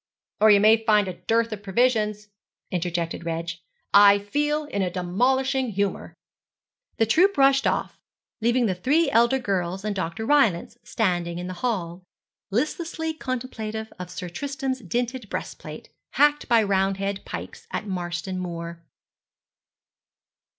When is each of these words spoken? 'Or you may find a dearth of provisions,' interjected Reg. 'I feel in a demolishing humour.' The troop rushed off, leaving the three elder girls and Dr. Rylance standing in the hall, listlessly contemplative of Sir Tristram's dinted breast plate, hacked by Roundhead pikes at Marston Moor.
'Or 0.39 0.49
you 0.49 0.59
may 0.59 0.83
find 0.83 1.07
a 1.07 1.13
dearth 1.13 1.51
of 1.51 1.61
provisions,' 1.61 2.29
interjected 2.71 3.23
Reg. 3.23 3.51
'I 3.93 4.17
feel 4.17 4.63
in 4.65 4.81
a 4.81 4.89
demolishing 4.89 5.69
humour.' 5.73 6.15
The 6.97 7.05
troop 7.05 7.37
rushed 7.37 7.67
off, 7.67 7.99
leaving 8.41 8.65
the 8.65 8.73
three 8.73 9.11
elder 9.11 9.37
girls 9.37 9.85
and 9.85 9.95
Dr. 9.95 10.25
Rylance 10.25 10.75
standing 10.83 11.37
in 11.37 11.45
the 11.45 11.53
hall, 11.61 12.01
listlessly 12.49 13.13
contemplative 13.13 13.93
of 13.99 14.09
Sir 14.09 14.27
Tristram's 14.27 14.79
dinted 14.79 15.29
breast 15.29 15.59
plate, 15.59 15.89
hacked 16.13 16.49
by 16.49 16.63
Roundhead 16.63 17.23
pikes 17.23 17.67
at 17.69 17.85
Marston 17.85 18.39
Moor. 18.39 18.83